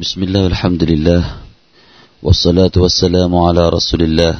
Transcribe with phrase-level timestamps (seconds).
[0.00, 1.22] بسم الله والحمد لله
[2.22, 4.34] والصلاة والسلام على رسول الله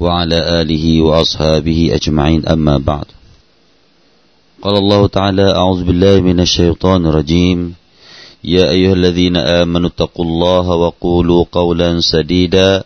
[0.00, 3.04] وعلى آله وأصحابه أجمعين أما بعد
[4.62, 7.74] قال الله تعالى أعوذ بالله من الشيطان الرجيم
[8.44, 12.84] يا أيها الذين آمنوا اتقوا الله وقولوا قولا سديدا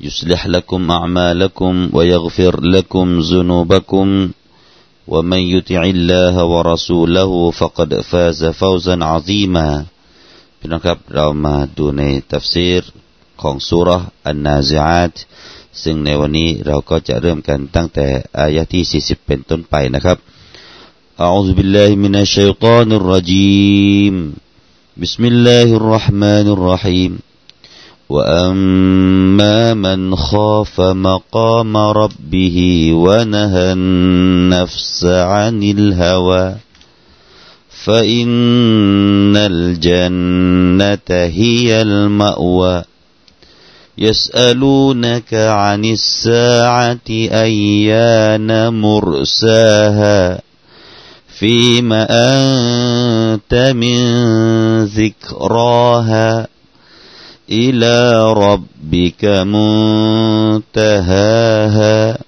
[0.00, 4.30] يصلح لكم أعمالكم ويغفر لكم ذنوبكم
[5.08, 9.84] ومن يطع الله ورسوله فقد فاز فوزا عظيما
[10.57, 12.83] พี่น้องครับเรามาดูในตัฟซีร
[13.41, 13.89] ของสุร
[14.25, 15.13] อันนาซิอาต
[15.81, 18.07] ซึ่งในวันนี้เราก็จะเริ่มกันตั้งแต่
[18.39, 20.19] อายะที่ 40 เป็นต้นไปนะครับ
[21.25, 24.15] أعوذ بالله من الشيطان الرجيم
[24.97, 27.11] بسم الله الرحمن الرحيم
[28.09, 32.57] وأما من خاف مقام ربه
[32.93, 36.55] ونهى النفس عن الهوى
[37.84, 42.82] فإن الجنة هي المأوى.
[43.98, 50.40] يسألونك عن الساعة أيان مرساها.
[51.38, 53.98] فيم أنت من
[54.84, 56.46] ذكراها؟
[57.50, 59.24] إلى ربك
[60.74, 62.27] منتهاها.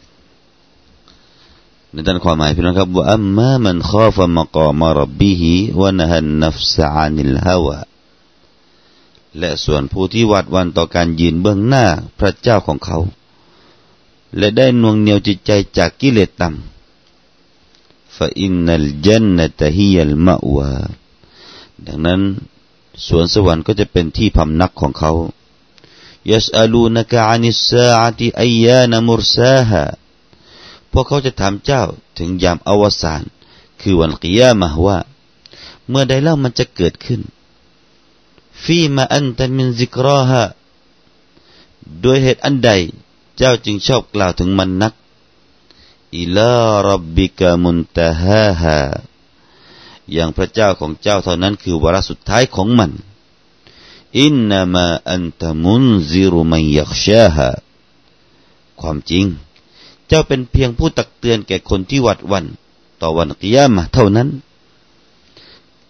[1.91, 7.77] ในด้านความหมายพี่น้องครับว่าอัมมามันข้อฟมกอมารบบิฮิวะนะฮันนัฟสานิลฮาวะ
[9.39, 11.85] และส่วนผู้ที่วัดวันต่อการยืนเบื้องหน้า
[12.19, 12.99] พระเจ้าของเขา
[14.37, 20.73] และได้นวงเหนียวจิตใจจากกิเลสต่ำฟาอินนัลจันนตะฮิยัลมะวา
[21.85, 22.21] ดังนั้น
[23.07, 25.11] สวนสวรรค์ก็จะเป็นที่พำนักของเขา
[26.31, 29.83] ยัสอลูนกะอานิสซาอติอัยยานมุรซาฮา
[30.91, 31.83] พวกเขาจะถามเจ้า
[32.17, 33.23] ถึงยามอวสาน
[33.81, 34.97] คือวันกิยามะว่า
[35.89, 37.21] เมื่อใดเล่ามันจะเกิดขึ้น
[38.63, 40.43] ฟีมาอันตันมินซิกรอฮะ
[42.01, 42.71] โดยเหตุอันใด
[43.37, 44.93] เจ้าจึงชอบกล่าวถึงมันนัก
[46.17, 46.53] อิลา
[46.87, 48.77] รับบิกามุนตาฮาฮา
[50.11, 52.91] อย่างพระเจ้าของเจ้าเท่านั้นคือวาระสุดท้ายของมัน
[54.19, 57.49] อินนามาอันตมุนซิรุมัยยักชาฮา
[58.79, 59.25] ความจริง
[60.13, 62.45] เจ้าเป็นเพียงผู้ตักเตือนแก่คนที่หวัดวัน
[63.01, 64.29] ต่อวันกิยามะเท่านั้น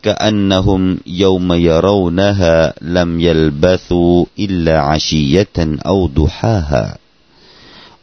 [0.04, 0.82] กะอันนะฮุม
[1.22, 2.54] ยามยารวนะฮะ
[2.96, 4.04] ลัมยัลบาสู
[4.42, 6.84] อิลลาอาชียะตันอูดูฮาฮะ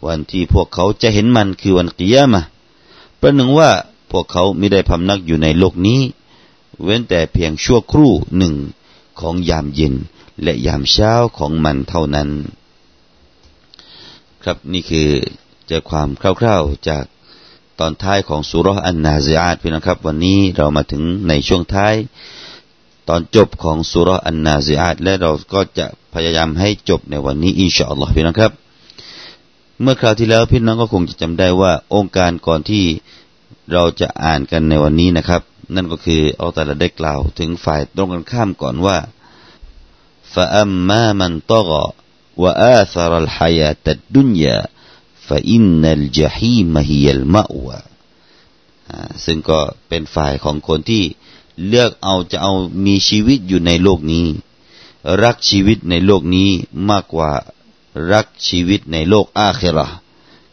[0.06, 2.42] วันที่พวกเขาจะเห็นมันคือวันกิยามะ
[3.20, 3.70] ประหนึ่งว่า
[4.10, 6.00] พวกเขาไม่ได้พำนักอยู่ในโลกนี้
[6.82, 8.54] เว้นแต่เพียงชั่วครู่หนึ่ง
[9.20, 9.94] ของยามเย็น
[10.42, 12.28] และยามเช้าของมันเท่านั้น
[14.42, 15.10] ครับนี่คือ
[15.68, 16.08] ใจความ
[16.40, 17.04] คร่าวๆจาก
[17.78, 21.94] ตอนท้ายของสุรอันนาซิอาตพี่นะครับ วันนี้เรามาถึงในช่วงท้าย
[23.08, 28.52] ตอนจบของสุรอันนาซิอาตและเราก็จะพยายามให้จบในวันนี้อินชาอัลลอฮ์พี่นะครับ
[29.82, 32.84] เมื่อคราวที่แล้วพี่น้องก็คงจะจำได้ว่าองค์การก่อนที่
[33.72, 35.42] เราจะอ่านกันในวันนี้นะครับ
[35.74, 38.98] นั่นก็คืออัลตลได้กล่าวถึงฝ่ายตรงกันข้ามก่อนว่า
[40.34, 41.70] ฟะอัมมามันตก
[42.42, 44.56] วะอาธรัลฮายาตัดดุนยา
[45.28, 47.78] ฟะอินนัลจฮีมฮิยัลมะวะ
[49.24, 51.04] ซึ่งก็เป็นฝ่ายของคนที่
[51.68, 52.52] เลือกเอาจะเอา
[52.84, 54.26] มีชีวิตอยู่ในโลกนี้
[55.22, 56.50] รักชีวิตในโลกนี้
[56.88, 57.30] มากกว่า
[58.12, 59.88] รักชีวิตในโลกอาเครา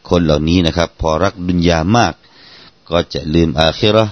[0.09, 2.13] คนเหล่านี้นะครับ พอรักดุนยามาก
[2.89, 4.05] ก็จะลืมอาคิรอ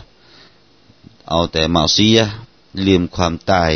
[1.29, 2.25] เอาแต่มาซียะ
[2.85, 3.71] ลืมความตาย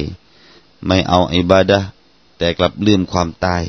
[0.85, 1.79] ไม่เอาอิบาดะ
[2.37, 3.63] แต่กลับลืมความตาย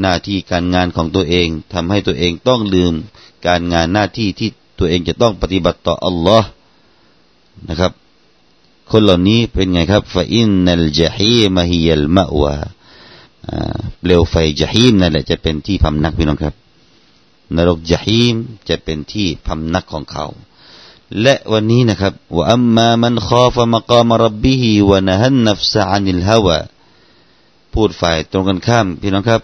[0.00, 2.94] หน้าที่การงานของตัวเองทำให้ตัวเองต้องลืม
[3.46, 6.48] การงานหน้าที่ที่ตัวเองจะต้องปฏิบัติต่ออัลลอฮ์
[7.68, 7.92] นะครับ
[8.90, 12.54] คนเหล่านี้เป็นไงครับฟาอินนัลจฮีมฮิยัลมะวะ
[14.00, 16.54] เปลวไฟจฮีมนั่นแหละจะเป็นที่พำนักพี่น้องครับ
[17.56, 18.34] นรกจฮีม
[18.68, 20.26] จะเป็นที่พำนักของเขา
[21.22, 26.58] และวันนี้นะครับว่าอัมมามันขอฟมกามรับบิฮิวะนะฮันนัฟซะอานิลฮาวะ
[27.72, 29.42] พูดฝ่ายตรงกันข้ามพี่น้องครับ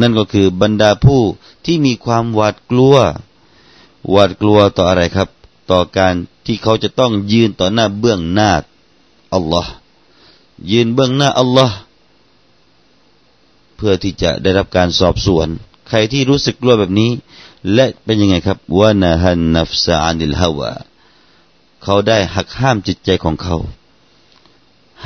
[0.00, 1.22] นั่นก็คือบรรดาผู้
[1.64, 2.96] ที่มีความหวาดกลัว
[4.10, 5.28] หวาดกลัวต่ออะไรครับ
[5.70, 6.14] ต่อการ
[6.46, 8.50] ที่เขาจะต้องยืนต่อหน้าเบื้องหน้า
[9.34, 9.72] อัลลอฮ์
[10.70, 11.76] ยืนเบื้องหน้าอัลลอฮ์
[13.76, 15.48] เพื่อที่จะได้รับการสอบสวน
[15.88, 17.10] ใครที่รู้สึกกลัวแบบนี้
[17.74, 20.72] และเป็นยังไงครับวานะฮันนัฟซาอันิลฮาวา
[21.82, 23.56] เขาได้หักห้ามจิตใจของเขา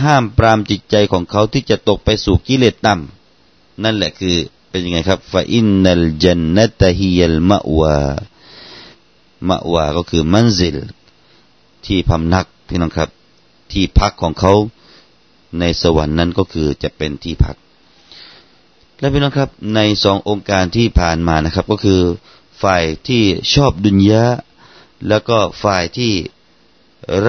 [0.02, 4.36] ห้ามปรามจิตใจของเขาที่จะตกไปสู่กิเลสต่ำนั่นแหละคือ
[4.72, 7.98] เป็นยังไงครับฟาอินนัลจันนตฮิยัลมะวา
[9.48, 10.76] มะวาก็คือมันซิล
[11.86, 13.10] ที่พำนักพี่น้องครับ
[13.72, 14.52] ที่พักของเขา
[15.58, 17.56] ในสวรรค์นั้นก็คือจะเป็นที่พัก
[18.98, 22.00] และพี่น้องครับ ในสององค์การที่ผ่านมานะครับ ก็คือ
[22.62, 23.22] ฝ่ายที่
[23.54, 24.24] ชอบดุนยะ
[25.08, 26.12] แล้วก็ฝ่ายที่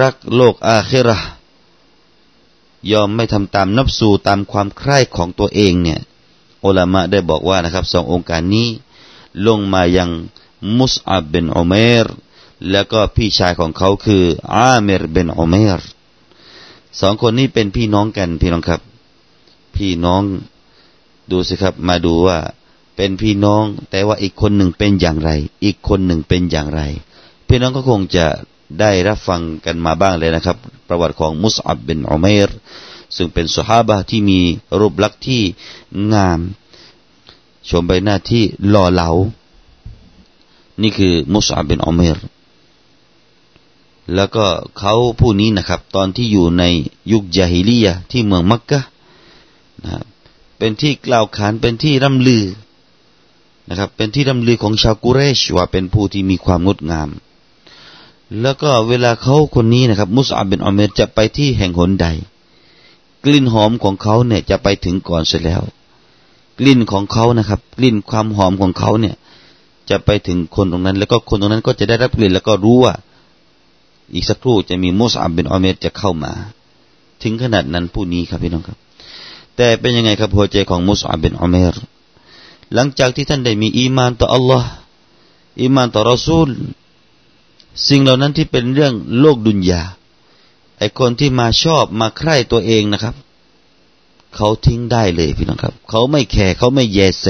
[0.00, 1.18] รักโลกอาเคระ
[2.92, 6.00] ยอมไม่ทำตามนับสูตามความใคร่ของตัวเองเนี่ย
[6.64, 8.68] อัลามะได้บอกว่านะครับสององค์การนี้
[9.46, 10.10] ลงมายัง
[10.78, 11.74] มุสอับเบนอุเม
[12.04, 12.06] ร
[12.70, 14.24] แล้วก็พี่ชายของเขาคือ
[14.54, 15.80] อาเมรเบนอุเมร
[17.00, 18.80] สองคนนี้เป็นพี่น้องกันพี่น้องครับ
[19.76, 20.22] พี่น้อง
[21.30, 22.38] ดูสิครับ มาดูว่า
[22.96, 25.30] เป็นพี่น้อง แต่ว่าอีกคนหนึ่งเป็นอย่างไร
[25.64, 26.80] อีกคนหนึ่งเป็นอย่างไร
[27.48, 28.26] พี่น้องก็คงจะ
[28.80, 30.56] ได้รับฟังกันมาบ้างเลยนะครับ
[30.88, 32.50] ประวัติของมุสอับเบนอุเมร
[33.16, 34.40] ซึ่งเป็นสหาบะที่มี
[34.78, 35.42] รูปลักษณ์ที่
[36.12, 36.40] งาม
[37.68, 39.10] ชมใบหน้าที่หล่อเหลา
[40.82, 42.18] นี่คือมุสอับเบนอเมร
[44.14, 44.46] แล้วก็
[44.78, 46.64] เขาผู้นี้นะครับ ตอนที่อยู่ใน
[47.12, 48.80] ยุคยาฮิลียที่เมืองมักกะ
[49.84, 50.02] นะ
[50.58, 52.44] เป็นที่กล่าวขานเป็นที่ร่ำลือ
[53.68, 57.08] นะครับ เป็นที่ร่ำลือของชาวกุเรชว่าเป็นผู้ที่มีความงดงาม
[58.40, 62.06] แล้วก็เวลาเขาคนนี้นะครับ มุสอับเบนอเมรจะไปที่แห่งหนใด
[63.24, 65.62] กลิ่นหอมของเขาเนี่ยจะไปถึงก่อนเสร็จแล้ว
[66.58, 69.14] กลิ่นของเขานะครับ กลิ่นความหอมของเขาเนี่ย
[69.90, 72.94] จะไปถึงคนตรงนั้น แล้วก็คนตรงนั้นก็จะได้รับกลิ่นแล้วก็รู้ว่า
[74.14, 76.32] อีกสักครู่จะมีมุสอับเป็นอเมรจะเข้ามา
[77.22, 78.78] ถึงขนาดนั้นผู้นี้ครับพี่น้องครับ
[79.56, 81.74] แต่เป็นยังไงครับหัวใจของมุสอับเป็นอเมร
[82.74, 84.70] หลังจากที่ท่านได้มีอีมานต่ออัลลอฮ์
[85.60, 86.48] อีมานต่อรอซูล
[87.88, 89.82] สิ่งเหล่านั้นที่เป็นเรื่องโลกดุนยา
[90.78, 93.14] ไอคนที่มาชอบมาใคร่ตัวเองนะครับ
[94.34, 97.26] เขาทิ้งได้เลยพี่น้องครับ เขาไม่แคร์เขาไม่แยแส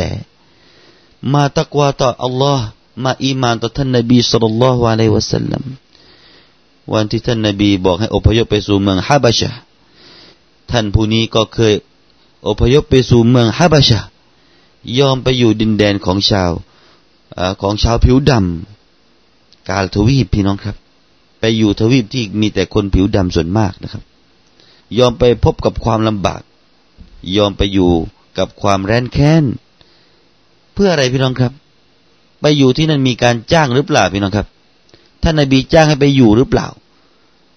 [1.32, 2.66] มาตักวาต่ออัลลอฮ์
[3.04, 5.62] มาอีมานต่อท่านนบีสุลต่านละฮ์วะลัยวะสัลลัม
[6.92, 9.50] วันที่ท่านนบีบอกให้อพยพไปสู่เมืองฮาบะชะ
[10.70, 11.74] ท่านผู้นี้ก็เคย
[12.48, 14.00] อพยพไปสู่เมืองฮาบะชะ
[14.98, 16.50] ยอมไปอยู่ดินแดนของชาว
[17.60, 20.76] ของชาวผิวดำกาลทวีปพี่น้องครับ
[21.46, 24.02] ไปอยู่ทวีปที่มีแต่คนผิวดำส่วนมากนะครับ
[24.98, 26.42] ยอมไปพบกับความลำบาก
[27.36, 27.90] ยอมไปอยู่
[28.38, 29.44] กับความแร้นแค้น
[30.74, 31.52] เพื่ออะไรพี่น้องครับ
[32.40, 34.46] ไปอยู่ที่นั่นมีการจ้างหรือเปล่าพี่น้องครับ
[35.22, 36.66] ท่านนบีจ้างให้ไปอยู่หรือเปล่า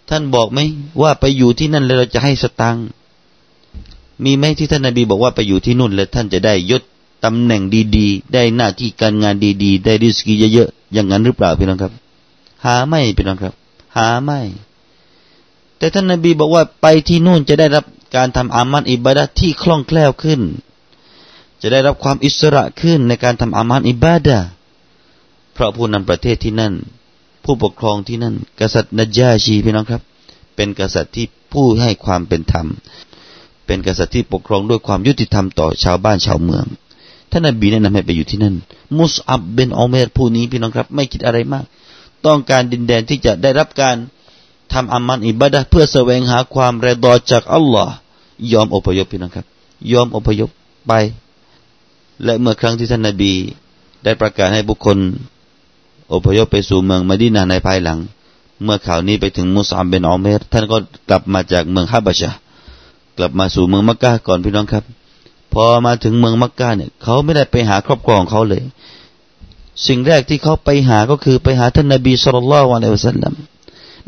[0.09, 0.59] ท่านบอกไหม
[1.01, 2.77] ว่าไปอยู่ที่นั่นแล้วเราจะให้สตัง
[4.23, 6.83] มีไหมที่ท่านนบีบอกว่าไปอยู่ที่นู่นแล้วท่านจะได้ยศ
[7.23, 7.61] ตำแหน่ง
[7.97, 11.91] ดีๆ ได้หน้าที่การงานดีๆ ได้ริสกีเยอะๆอย่างนั้นหรือเปล่าพี่น้องครับ
[12.63, 13.53] หาไม่พี่น้องครับ
[13.97, 14.41] หาไม่
[15.77, 17.85] แต่ท่านนบีบอกว่าไปที่นู่นจะได้รับ
[18.15, 20.41] การทำอามันอิบาดะที่คล่องแคล่วขึ้น
[21.61, 24.39] จะได้รับความอิสระขึ้นในการทำอามันอิบาดะ
[25.53, 26.73] เพราะผู้นำประเทศที่นั่น
[27.43, 30.01] ผู้ปกครองที่นั่น กษัตริย์นจาชีพี่น้องครับ
[30.55, 32.67] เป็นกษัตริย์ที่ผู้ให้ความเป็นธรรม
[33.65, 36.65] เป็นกษัตริย์ที่ปกครองด้วยความยุติธรรมต่อชาวบ้านชาวเมือง
[37.31, 38.55] ท่านนบีแนะนำให้ไปอยู่ที่นั่น
[38.97, 41.65] มุสอับเบนอเมรผู้นี้พี่น้องครับ ไม่คิดอะไรมาก
[42.25, 43.95] ต้องการดินแดนที่จะได้รับการ
[44.73, 47.93] ทำอามันอิบาดะเพื่อแสวงหาความรดอจากอัลลอฮ์
[48.53, 49.45] ยอมอพยพพี่น้องครับ
[49.91, 50.49] ยอมอพยพ
[50.87, 50.93] ไป
[52.23, 53.33] และเมื่อครั้งที่ท่านนบี
[54.03, 54.97] ได้ประกาศให้บุคคล
[56.13, 57.99] อพยพไปสู่เมืองมดีนาในภายหลัง
[58.63, 60.77] เมื่อข่าวนี้ไปถึงมุสามเบนออเมรท่านก็
[61.09, 62.31] กลับมาจากเมืองฮาบะชะ
[63.17, 64.83] กลับมาสู่เมืองมักกะก่อนพี่น้องครับ
[65.53, 68.61] พอมาถึงเมืองมักกะเนี่ยเขาไม่ได้ไปหาครอบครัวของเขาเลย
[69.85, 73.33] สิ่งแรกที่เขาไปหาก็คือไปหาท่านนบีสุลต่านละวะลัยวะสัลลัม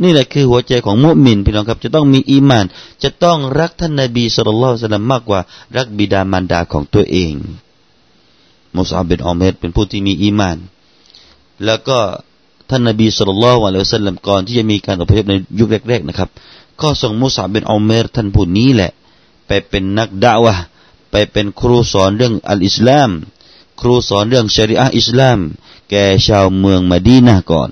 [0.04, 2.66] นี่แหละคือหัวใจของมุมินพี่น้องครับ จะต้องมีอีมาน
[3.04, 5.40] จะต้องรักท่านนบีสุลต่านละสัลลัมมากกว่า
[5.78, 7.34] รักบิดามารดาของตัวเอง
[8.76, 10.58] มุสอับเบนออเมรเป็นผู้ที่มีอีมาน
[11.66, 11.98] แล้วก็
[12.70, 16.30] ท่านนบีสุลต่านละวะเลสัลลัมก่อนที่จะมีการอพยพในยุคแรกๆนะครับ
[16.82, 18.92] ก็ส่งมุสอาเป็นอัลเมรท่านผู้นี้แหละ
[19.48, 20.56] ไปเป็นนักด่าวะ
[21.12, 23.10] ไปเป็นครูสอนเรื่องอัลอิสลาม
[23.80, 25.40] ครูสอนเรื่องชริอะอิสลาม
[25.90, 27.70] แก่ชาวเมืองมาดีนาก่อน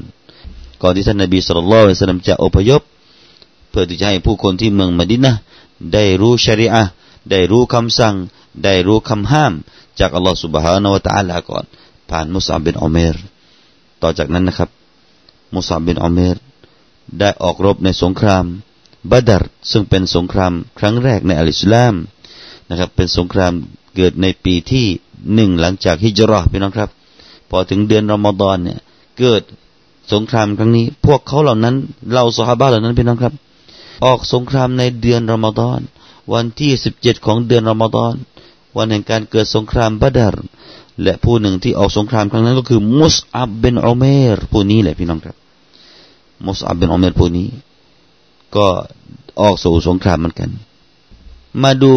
[0.81, 2.81] ก่อนที่ท่านนบีสุลต่านสลัมจะอพยพ
[3.69, 5.31] เพื่อที่จะให้ผู้คนที่เมืองมาดีนา
[5.93, 6.83] ได้รู้ชริอะ
[7.29, 8.15] ได้รู้คำสั่ง
[8.63, 9.53] ได้รู้คำห้าม
[9.99, 11.65] จากอัลลอฮฺสุบฮานาวะตะอัลาก่อน
[12.09, 13.15] ผ่านมุสลิบินอุเมร
[14.01, 14.69] ต่อจากนั้นนะครับ
[15.55, 16.37] มุสลิบินอุเมร
[17.19, 18.45] ได้ออกรบในสงคราม
[19.11, 21.93] บาดัรซึ่งเป็นสงครามครั้งแรกในอัลอิสลาม
[22.69, 23.53] นะครับ เป็นสงคราม
[23.95, 24.87] เกิดในปีที่
[25.35, 26.89] หนึ่งหลังจากฮิจรัชพี่น้องครับ
[27.49, 28.79] พอถึงเดือนรอมฎอนเนี่ย
[29.19, 29.41] เกิด
[30.13, 31.75] สงครามครั้งนี้ พวกเขาเหล่านั้น
[32.13, 33.33] เราสหบ้าเหล่านั้นพี่น้องครับ
[34.05, 35.79] ออกสงครามในเดือนรอมฎอน
[36.33, 38.13] วันที่สิบเจ็ดของเดือนรอมฎอน
[38.77, 40.35] วันแห่งการเกิดสงครามบัดร
[41.03, 44.05] และผู้หนึ่งที่ออกสงครามครั้งนั้นก็คือมุสอับเบนอุเม
[44.35, 45.35] รผู้นี้แหละพี่น้องครับ
[46.45, 47.47] มุสอับเบนอุเมรผู้นี้
[48.55, 48.67] ก็
[49.41, 50.49] ออกสู่สงครามเหมือนกัน
[51.63, 51.93] มาดู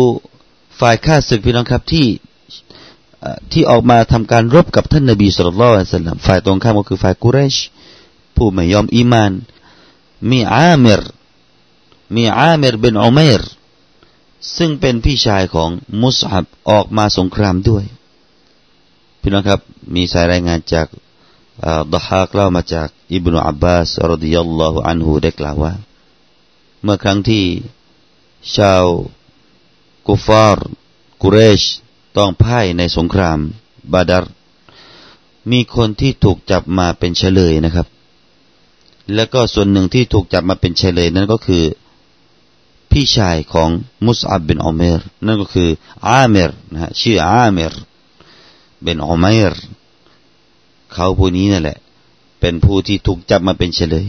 [0.81, 2.07] ฝ่ายข้าศึกพี่น้องครับที่
[3.53, 7.57] ที่ออกมาทำการรบกับท่านนบีสุลต่านสัลลัมฝ่ายตรงข้ามก็คือฝ่ายกุเรช
[8.37, 9.33] ผู้ไม่ยอมอีมาน
[10.31, 11.03] มีอาเมร
[12.15, 13.43] มีอาเมรเป็นอุเมร
[14.57, 15.71] ซึ่งเป็นพี่ชายของ
[16.03, 17.85] มุสฮับออกมาสงครามด้วย
[19.21, 19.61] พี่น้องครับ
[19.95, 20.87] มีสายรายงานจาก
[21.95, 25.75] ดะฮากเล่ามาจากอิบนุอับบาสรดิยัลลอฮุอันฮูได้กล่าวว่า
[26.83, 27.45] เมื่อครั้งที่
[28.57, 28.85] ชาว
[30.09, 30.67] กุฟาร์
[31.23, 31.63] กุเรช
[32.17, 33.39] ต้องพ่ายในสงคราม
[33.93, 34.25] บาดาร
[35.51, 37.87] มีคนที่ถูกจับมาเป็นเฉลยนะครับ
[39.15, 41.65] แล้วก็ส่วนหนึ่งที่ถูกจับมาเป็นเฉลยนั้นก็คือ
[42.91, 43.69] พี่ชายของ
[44.07, 45.69] มุสอับบินอเมรนั่นก็คือ
[46.09, 47.73] อาเมรนะฮะชื่ออาเมร
[48.83, 49.53] เป็นอเมร
[50.93, 51.79] เขาผู้นี้นั่นแหละ
[52.41, 54.07] เป็นผู้ที่ถูกจับมาเป็นเฉลย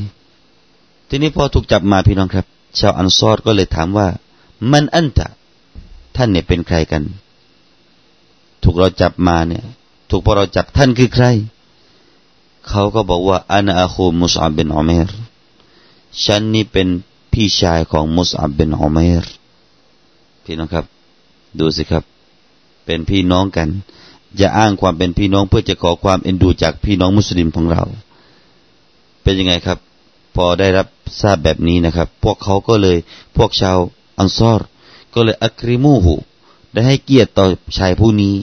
[1.09, 2.45] ทีนี้พอถูกจับมาพี่น้องครับ
[2.79, 4.07] ชาวอันซอรก็เลยถามว่า
[4.71, 5.27] มันอันตะ
[6.15, 7.03] ท่านเนี่ยเป็นใครกัน
[8.63, 9.63] ถูกเราจับมาเนี่ย
[10.09, 11.25] ถูกพอเราจับท่านคือใคร
[12.69, 15.07] เขาก็บอกว่าอานาอาคูมุสอับเบนอุเมร
[16.23, 16.87] ฉันนี่เป็น
[17.33, 19.23] พี่ชายของมุสอับเบนอุเมร
[20.43, 20.85] พี่น้องครับ
[21.59, 22.03] ดูสิครับ
[22.85, 23.69] เป็นพี่น้องกัน
[24.37, 27.83] อย่าอ้างความเป็นพี่น้องเพื่อจะขอความเอ็นดูจากพี่น้องมุสลิมของเรา
[29.23, 29.79] เป็นยังไงครับ
[30.35, 30.87] พอได้รับ
[31.21, 32.97] ทราบแบบนี้นะครับ พวกเขาก็เลย
[33.37, 33.77] พวกชาว
[34.17, 34.61] อันซอร
[35.13, 36.15] ก็เลยอัคริมูหู
[36.71, 37.45] ได้ให้เกียรติต่อ
[37.77, 38.35] ชายผู้นี้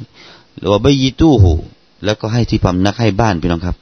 [0.56, 1.52] หรือว่าใบยีตู้หู
[2.04, 3.76] แล้วก็ให้ที่พำนักให้บ้านพี่น้องครับ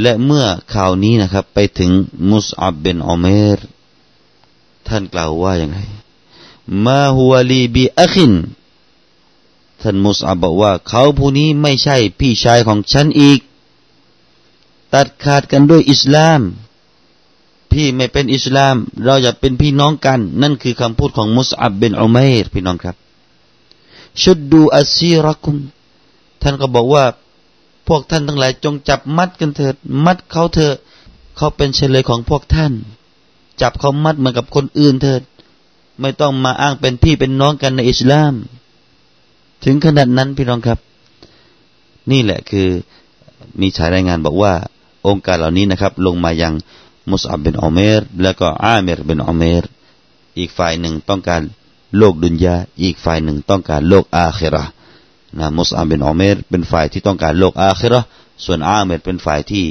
[0.00, 0.44] และเมื่อ
[0.74, 1.90] ข่าวนี้นะครับ ไปถึง
[2.30, 3.58] มุสอับเบนอเมร
[4.88, 5.78] ท่านกล่าวว่าอย่างไร
[6.86, 8.32] มาฮุวลีบีอัคิน
[9.80, 13.40] ท่านมุสอับบอกว่า เขาผู้นี้ไม่ใช่พี่ชายของฉันอีก
[14.94, 16.40] ตัดขาดกันด้วยอิสลาม
[17.72, 22.96] พี่ไม่เป็นอิสลาม เราจะเป็นพี่น้องกัน นั่นคือคำพูดของมุสอับเบนอุมัยรพี่น้องครับ
[24.22, 25.56] ชุดดูอัซีรักุม
[26.42, 27.04] ท่านก็บอกว่า
[27.86, 29.74] พวกท่านทั้งหลายจงจับมัดกันเถิด
[30.04, 30.74] มัดเขาเถอะ
[31.36, 32.72] เขาเป็นเฉลยของพวกท่าน
[33.60, 35.22] จับเขามัดเหมือนกับคนอื่นเถิด
[36.00, 38.34] ไม่ต้องมาอ้างเป็นพี่เป็นน้องกันในอิสลาม
[39.64, 40.78] ถึงขนาดนั้นพี่น้องครับ
[42.10, 42.68] นี่แหละคือ
[43.60, 44.52] มีสายรายงานบอกว่า
[45.06, 46.54] องค์การเหล่านี้นะครับ ลงมายัง
[47.10, 49.62] มุสอับเป็นอเมร แล้วก็อาเมรเป็นอเมร
[50.38, 51.42] อีกฝ่ายหนึ่งต้องการ
[51.98, 54.64] โลกดุนยาอีกฝ่ายหนึ่งต้องการโลกอาคิระ
[55.38, 58.00] นะมุสอับเป็นอเมรเป็นฝ่ายที่ต้องการโลกอาคิระ
[58.44, 59.64] ส่วนอาเมรเป็นฝ่ายที่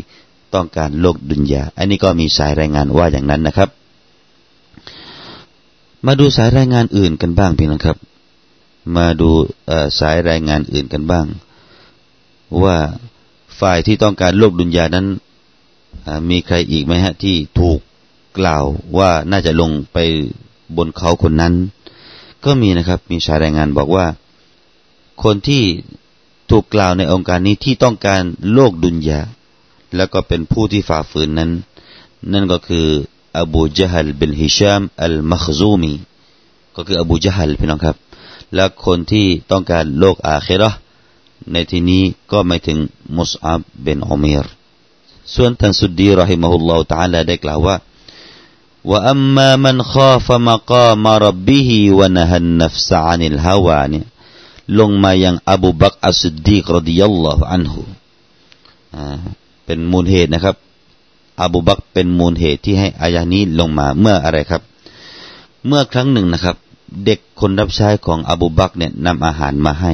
[0.53, 3.69] ต้องการโลกดุนยาอันนี้ก็มีสายรายงานว่าอย่างนั้นนะครับ
[6.05, 7.97] มาดูสายรายงานอื่นกันบ้างพี่น้องครับ
[8.95, 9.29] มาดู
[9.99, 11.25] สายรายงานอื่นกันบ้าง
[12.63, 12.77] ว่า
[13.59, 15.07] ฝ่ายที่ต้องการโลกดุนยานั้น
[16.29, 17.79] มีใครอีกไหมฮะที่ถูก
[18.39, 18.63] กล่าว
[18.97, 19.97] ว่าน่าจะลงไป
[20.77, 21.53] บนเขาคนนั้น
[22.45, 24.05] ก็มีนะครับ มีสายรายงานบอกว่า
[25.23, 25.63] คนที่
[26.49, 28.21] ถูกกล่าวในองค์การนี้ที่ต้องการ
[28.53, 29.19] โลกดุนยา
[29.95, 31.51] แล้วก็เป็นผู้ที่ฝ่าฝืนนั้น
[32.31, 32.87] นั่นก็คือ
[33.39, 35.93] อบูจฮัลบินฮิชามอัลมัคซูมี
[36.75, 37.95] ก็คืออบูจฮัลพี่น้องครับ
[38.55, 40.69] และคนที่ต้องการโลกอาคิรอ
[41.51, 42.77] ในที่นี้ก็ไม่ถึง
[43.17, 44.45] มุสอับเบนอุมิร
[45.33, 47.75] ส่วนท่านสุดดีรหิมะฮุลลอฮฺตาลาได้กล่าวว่า
[48.90, 54.06] وأما من خاف مقام ربه ونهى النفس عن الهوى เนี่ย
[54.78, 57.80] ลงมายังอบูบักอัสดดีกรดิยัลลอฮุอันฮุ
[59.64, 60.56] เป็นมูลเหตุนะครับ
[61.42, 64.62] อบูบักเป็นมูลเหตุที่ให้อายานี้ลงมาเมื่ออะไรครับ
[65.66, 66.56] เมื่อครั้งหนึ่งนะครับ
[67.04, 69.92] เด็กคนรับใช้ของอบูบักเนี่ยนำอาหารมาให้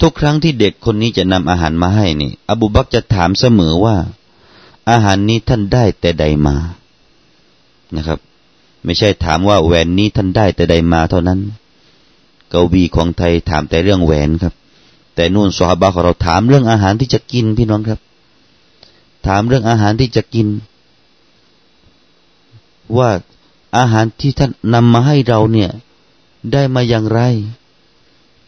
[0.00, 3.96] ทุกครั้งที่เด็กคนนี้จะนำอาหารมาให้นี่ อบูบักจะถามเสมอว่า
[4.89, 6.55] อาหารนี้ท่านได้แต่ใดมา
[7.95, 8.19] นะครับ
[8.83, 11.39] ไม่ใช่ถามว่าแหวนนี้ท่านได้แต่ใดมาเท่านั้น
[12.53, 14.53] กวีของไทยถามแต่เรื่องแหวนครับ
[15.15, 17.99] แต่นู่นสฮาบะของเราถามเรื่องอาหารที่จะกินพี่น้องครับ
[19.27, 20.47] ถามเรื่องอาหารที่จะกิน
[22.97, 23.09] ว่า
[23.77, 25.69] อาหารที่ท่านนำมาให้เราเนี่ย
[26.53, 27.21] ได้มาอย่างไร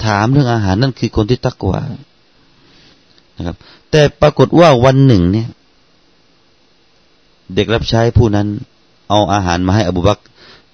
[0.05, 1.81] ถามเรื่องอาหารนั่นคือคนที่ตักว่า
[3.37, 3.55] นะครับ
[3.91, 5.47] แต่ปรากฏว่าวันหนึ่งเนี่ย
[7.55, 8.47] เด็กรับใช้ผู้นั้น
[9.09, 10.19] เอาอาหารมาให้อบูบัก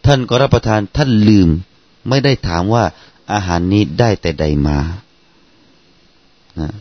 [0.06, 1.50] ท่านก็รับประทานท่านลืม
[2.10, 2.84] ไม่ได้ถามว่า
[3.34, 4.78] อาหารนี้ได้แต่ใดมา
[6.60, 6.72] นะ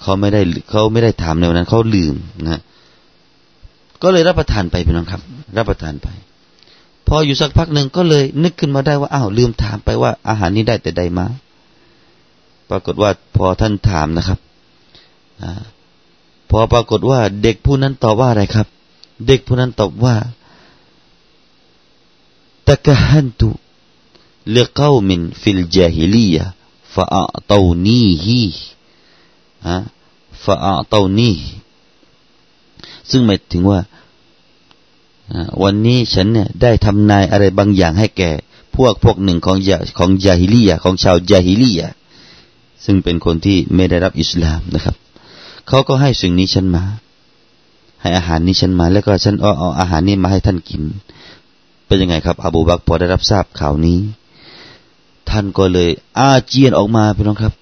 [0.00, 2.14] เขาไม่ได้เขาไม่ได้ถามในวันนั้นเขาลืม
[2.48, 2.60] นะ
[4.02, 5.22] ก็เลยรับประทานไปพี่น้องครับ
[5.56, 6.08] รับประทานไป
[7.08, 11.26] พออยู่สักพักหนึ่งก็เลยนึกขึ้นมาได้ว่าอ้าวลืมถามไปว่า อาหารนี้ได้แต่ใดมา
[12.70, 14.38] ปรากฏว่าพอท่านถามนะครับ
[15.42, 15.44] อ
[16.50, 18.66] พอปรากฏว่า เด็กผู้นั้นตอบว่าอะไรครับ
[19.26, 20.16] เด็กผู้นั้นตอบว่า
[22.68, 23.48] ตะกะฮันตุ
[24.52, 26.44] เลกามินฟิลจาฮิลียะ
[26.94, 28.44] ฟะอัตวนีฮี
[29.68, 29.76] ฮะ
[30.44, 31.32] ฟะอัตวนี
[33.10, 33.80] ซึ่งหมายถึงว่า
[35.62, 38.30] วันนี้ฉันเนี่ยได้ทำนายอะไรบางอย่างให้แก่
[38.74, 41.88] พวกพวกหนึ่งของยาของยาฮิลียะของชาวยาฮิลียะ
[42.84, 44.96] ซึ่งเป็นคนที่ไม่ได้รับอิสลามนะครับ
[45.68, 46.84] เขาก็ให้สิ่งนี้ฉันมา
[48.02, 50.82] ให้อาหารนี้ฉันมา แล้วก็ฉันเอาเอาอาหารนี้มาให้ท่านกิน
[51.86, 53.98] เป็นยังไงครับ อบูบักพอได้รับทราบข่าวนี้
[55.30, 57.54] ท่านก็เลย อาเจียนออกมาพี่น้องครับ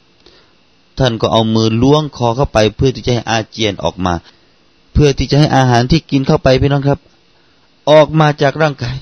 [0.99, 4.15] ท่านก็เอามือล้วงคอเข้าไป เพื่อที่จะให้อาเจียนออกมา
[4.93, 6.99] เพื่อที่จะให้อาหารที่กินเข้าไปพี่น้องครับ
[7.91, 8.97] ออกมาจากร่างกาย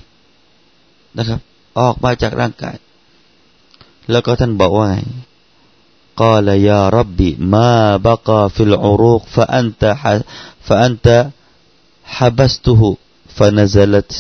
[1.18, 1.40] นะครับ
[1.80, 2.76] ออกมาจากร่างกาย
[4.10, 4.96] แล้วก็ท่านบอกว่าไง
[6.23, 9.83] قال يا ربي ما بقى في العروق فأنت
[10.67, 11.07] فأنت
[12.15, 12.81] حبسته
[13.35, 14.11] فنزلت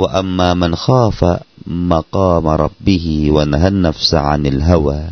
[0.00, 1.20] وأما من خاف
[1.66, 5.02] مقام ربه ونهى النفس عن الهوى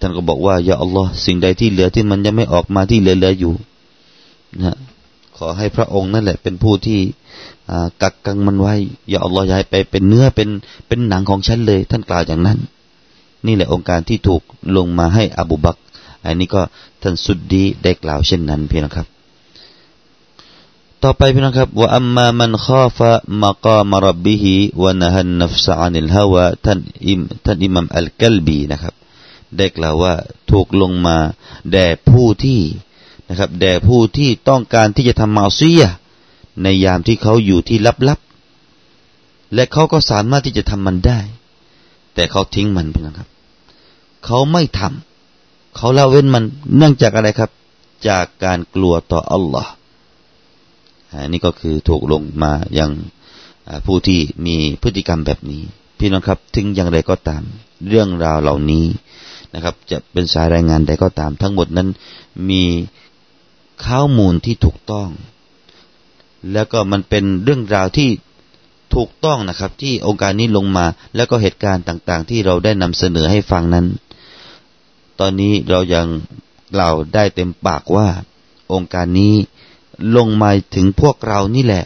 [0.00, 3.54] ท่านก็บอกว่าอย่าอัลลอฮ์สิ่งใดที่เหลือที่มันยังไม่ออกมาที่เหลือๆอยู่
[4.62, 4.76] นะ
[5.36, 7.00] ขอให้พระองค์นั่นแหละเป็นผู้ที่
[8.02, 8.74] กักกังมันไว้
[9.08, 10.48] อย่าอัลลอฮ์ย้ายไปเป็นเนื้อเป็น
[10.88, 12.58] เป็นหนังของฉันเลย ท่านกล่าวอย่างนั้น
[13.45, 14.41] นี่แหละองค์การที่ถูก
[14.75, 15.77] ลงมาให้อบูบัก
[16.25, 16.61] อันนี้ก็
[17.01, 19.07] ท่านสุดดีได้กล่าวเช่นนั้นเพียงนะครับ
[21.03, 28.93] ต่อไปพี่น้องครับว่าอัมมามันข้าฟะมากามรับบิฮิวะนะฮันนัฟซานิลฮาวะท่านอิมท่านอิมามอัลกัลบีนะครับ
[29.57, 30.13] ได้กล่าวว่า
[30.51, 31.17] ถูกลงมา
[31.71, 32.61] แด่ผู้ที่
[33.29, 35.83] นะครับ แด่ผู้ที่ต้องการที่จะทำมาซีย
[36.63, 37.77] ในยามที่เขาอยู่ที่
[38.07, 41.19] ลับๆและเขาก็สามารถที่จะทำมันได้
[42.13, 43.27] แต่เขาทิ้งมันไปนะครับ
[44.25, 46.43] เขาไม่ทำเขาละเว้นมัน
[46.77, 47.51] เนื่องจากอะไรครับ
[48.07, 49.71] จากการกลัวต่ออัลลอฮ์
[51.11, 52.91] อันนี้ก็คือถูกลงมาอย่าง
[53.85, 55.61] ผู้ที่มีพฤติกรรมแบบนี้
[55.99, 57.43] พี่น้องครับ ถึงอย่างไรก็ตาม
[57.89, 58.85] เรื่องราวเหล่านี้
[59.53, 61.89] นะครับ จะเป็นสายรายงานใดก็ตาม ทั้งหมดนั้น
[62.49, 62.63] มี
[63.85, 65.09] ข้อมูลที่ถูกต้อง
[66.51, 68.09] แล้วก็มันเป็นเรื่องราวที่
[68.95, 73.85] ถูกต้องนะครับ ที่องค์การนี้ลงมา แล้วก็เหตุการณ์ต่าง ๆ ที่เราได้นำเสนอให้ฟังนั้น
[75.19, 76.07] ตอนนี้เรายัง
[76.73, 78.07] กล่าได้เต็มปากว่า
[78.73, 79.35] องค์การนี้
[80.15, 81.85] ลงมาถึงพวกเรานี่แหละ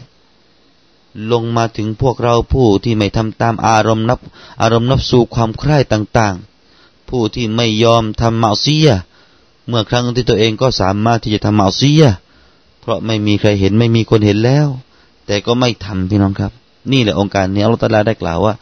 [1.32, 4.18] ลงมาถึงพวกเราผู้ที่ไม่ทำตามอารมณ์นับ
[4.60, 6.34] อารมณ์นับสู่ความใคร่ต่าง
[6.72, 8.90] ๆ ผู้ที่ไม่ยอมทำเมาเซีย
[9.68, 12.04] เมื่อครั้งที่ตัวเองก็สามารถที่จะทำเมาเซีย
[12.80, 14.68] เพราะไม่มีใครเห็นไม่มีคนเห็นแล้ว
[15.26, 16.52] แต่ก็ไม่ทำพี่น้องครับ
[16.92, 18.54] นี่แหละองค์การนี้อัลลอฮฺตาลาได้กล่าวว่า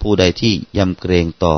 [0.00, 1.54] ผู้ใดที่ยำเกรงต่อ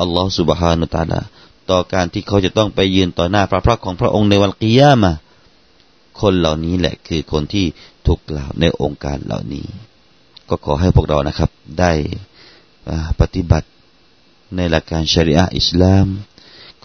[0.00, 1.20] อัลลอฮฺสุบฮานุตาลา
[1.70, 5.12] ต่อการที่เขาจะต้องไปยืนต่อหน้าพระพักของพระองค์ในวันกิยามะ
[6.20, 7.66] คนเหล่านี้แหละคือคนที่
[8.06, 9.66] ถูกกล่าวในองค์การเหล่านี้
[10.48, 11.50] ก็ขอให้พวกเรานะครับ
[11.80, 11.92] ได้
[13.20, 13.68] ปฏิบัติ
[14.56, 16.06] ในหลักการชริอะอิสลาม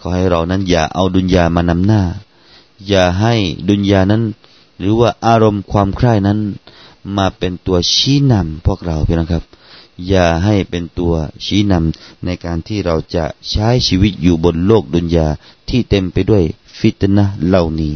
[0.04, 2.02] อให้เรานั้นอย่าเอาดุนยามานำหน้า
[2.88, 3.34] อย่าให้
[3.68, 4.22] ดุนยานั้น
[4.78, 6.38] หรือว่าอารมณ์ความใคร่นั้น
[7.16, 9.44] มาเป็นตัวชี้นำพวกเราเพี่นะครับ
[10.08, 15.28] อย่าให้เป็นตัวชี้นำในการที่เราจะใช้ชีวิตอยู่บนโลกดุนยา
[15.68, 16.42] ที่เต็มไปด้วย
[16.78, 17.94] ฟิตนะเหล่านี้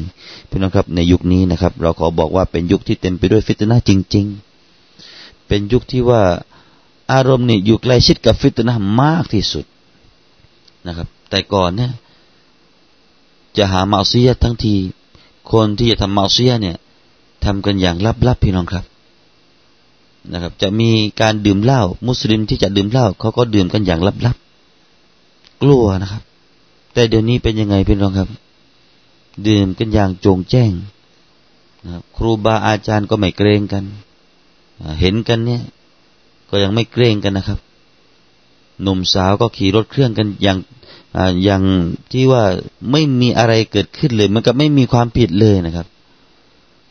[0.48, 4.26] พี่น้องครับในยุคนี้นะครับ เราขอบอกว่าเป็นยุคที่เต็มไปด้วยฟิตนะจริง
[4.87, 6.22] ๆ เป็นยุคที่ว่า
[7.12, 9.64] อารมณ์นี่อยู่ใกล้ชิดกับฟิตนะมากที่สุด
[10.87, 11.92] นะครับ แต่ก่อนเนี่ย
[13.56, 14.74] จะหามาเซียทั้งที
[15.52, 16.76] คนที่จะทำมาเซียเนี่ย
[17.44, 18.84] ทำกันอย่างลับๆพี่น้องครับ
[20.33, 26.23] นะครับ จะมีการดื่มเหล้ามุสลิมที่จะดื่มเหล้าเขาก็ดื่มกันอย่างลับๆ กลัวนะครับ
[26.95, 28.29] แต่เดี๋ยวนี้เป็นยังไงพี่น้องครับ
[29.49, 30.71] ดื่มกันอย่างโจงแจ้ง
[31.85, 33.85] นะครับครูบาอาจารย์ก็ไม่เกรงกัน
[35.01, 35.62] เห็นกันเนี่ย
[36.51, 37.59] ก็ยังไม่เกรงกันนะครับ
[38.83, 40.59] หนุ่มสาวก็ขี่รถเครื่องกันอย่าง
[41.45, 41.62] อย่าง
[42.12, 42.43] ที่ว่า
[42.91, 45.87] ไม่มีอะไรเกิดขึ้นเลย มันก็ไม่มีความผิดเลยนะครับ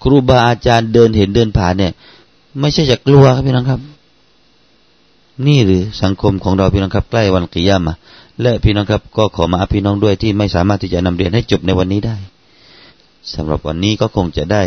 [0.04, 1.94] ครูบาอาจารย์เดินเห็นเดินผ่านเนี่ย
[2.61, 3.81] ไม่ใช่จะกลัวครับพี่น้องครับ
[5.47, 7.95] นี่หรือสังคมของเราพี่น้องครับ ใกล้วันกิยามะ
[8.43, 12.17] และพี่น้องครับ ก็ขอมาพี่น้องด้วยที่ไม่สามารถที่จะนำเรียนให้จบในวันนี้ได้
[13.35, 14.63] สำหรับวันนี้ก็คงจะได้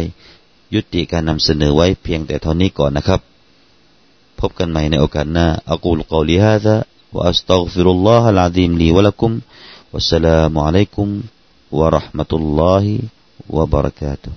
[0.73, 3.21] ยุติการนำเสนอไว้เพียงแต่เท่านี้ก่อนนะครับ
[4.39, 6.77] พบกันใหม่ในโอกาสหน้าอักูลกอลิฮะซะ
[7.15, 9.31] وأستغفر الله العظيم لي ولكم
[9.93, 11.07] والسلام عليكم
[11.71, 12.85] ورحمة الله
[13.55, 14.33] وبركاته